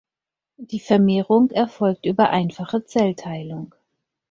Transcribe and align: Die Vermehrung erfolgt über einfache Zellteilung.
Die 0.57 0.79
Vermehrung 0.79 1.51
erfolgt 1.51 2.07
über 2.07 2.31
einfache 2.31 2.83
Zellteilung. 2.85 3.75